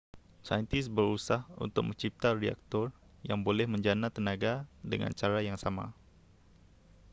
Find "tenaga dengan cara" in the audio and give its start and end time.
4.15-5.39